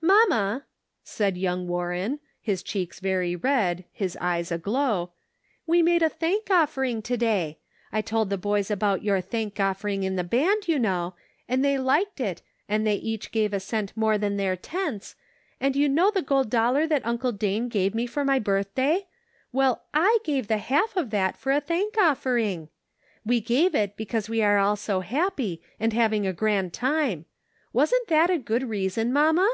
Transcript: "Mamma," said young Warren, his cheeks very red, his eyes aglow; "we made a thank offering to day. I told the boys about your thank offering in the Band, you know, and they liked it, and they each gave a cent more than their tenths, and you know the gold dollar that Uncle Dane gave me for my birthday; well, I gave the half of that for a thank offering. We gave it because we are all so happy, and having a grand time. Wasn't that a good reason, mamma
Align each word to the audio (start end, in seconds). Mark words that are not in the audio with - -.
"Mamma," 0.20 0.64
said 1.04 1.36
young 1.36 1.66
Warren, 1.68 2.20
his 2.40 2.62
cheeks 2.62 3.00
very 3.00 3.36
red, 3.36 3.84
his 3.92 4.16
eyes 4.18 4.50
aglow; 4.50 5.12
"we 5.66 5.82
made 5.82 6.02
a 6.02 6.08
thank 6.08 6.50
offering 6.50 7.02
to 7.02 7.18
day. 7.18 7.58
I 7.92 8.00
told 8.00 8.30
the 8.30 8.38
boys 8.38 8.70
about 8.70 9.02
your 9.04 9.20
thank 9.20 9.60
offering 9.60 10.02
in 10.02 10.16
the 10.16 10.24
Band, 10.24 10.66
you 10.66 10.78
know, 10.78 11.16
and 11.46 11.62
they 11.62 11.76
liked 11.76 12.18
it, 12.18 12.40
and 12.66 12.86
they 12.86 12.94
each 12.94 13.30
gave 13.30 13.52
a 13.52 13.60
cent 13.60 13.94
more 13.94 14.16
than 14.16 14.38
their 14.38 14.56
tenths, 14.56 15.16
and 15.60 15.76
you 15.76 15.86
know 15.86 16.10
the 16.10 16.22
gold 16.22 16.48
dollar 16.48 16.86
that 16.86 17.04
Uncle 17.04 17.32
Dane 17.32 17.68
gave 17.68 17.94
me 17.94 18.06
for 18.06 18.24
my 18.24 18.38
birthday; 18.38 19.06
well, 19.52 19.84
I 19.92 20.16
gave 20.24 20.48
the 20.48 20.56
half 20.58 20.96
of 20.96 21.10
that 21.10 21.36
for 21.36 21.52
a 21.52 21.60
thank 21.60 21.98
offering. 21.98 22.70
We 23.26 23.42
gave 23.42 23.74
it 23.74 23.98
because 23.98 24.30
we 24.30 24.40
are 24.40 24.56
all 24.56 24.76
so 24.76 25.00
happy, 25.00 25.62
and 25.78 25.92
having 25.92 26.26
a 26.26 26.32
grand 26.32 26.72
time. 26.72 27.26
Wasn't 27.74 28.08
that 28.08 28.30
a 28.30 28.38
good 28.38 28.62
reason, 28.66 29.12
mamma 29.12 29.48